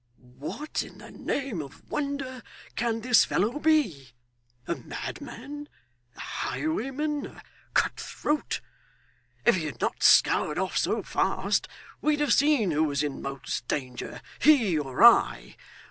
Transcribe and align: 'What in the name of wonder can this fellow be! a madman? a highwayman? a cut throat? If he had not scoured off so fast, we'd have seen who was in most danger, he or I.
'What 0.17 0.81
in 0.81 0.97
the 0.97 1.11
name 1.11 1.61
of 1.61 1.87
wonder 1.91 2.41
can 2.75 3.01
this 3.01 3.23
fellow 3.23 3.59
be! 3.59 4.13
a 4.65 4.73
madman? 4.73 5.69
a 6.17 6.19
highwayman? 6.19 7.27
a 7.27 7.43
cut 7.75 7.99
throat? 7.99 8.61
If 9.45 9.55
he 9.57 9.67
had 9.67 9.79
not 9.79 10.01
scoured 10.01 10.57
off 10.57 10.75
so 10.75 11.03
fast, 11.03 11.67
we'd 12.01 12.19
have 12.19 12.33
seen 12.33 12.71
who 12.71 12.85
was 12.85 13.03
in 13.03 13.21
most 13.21 13.67
danger, 13.67 14.23
he 14.39 14.75
or 14.75 15.03
I. 15.03 15.55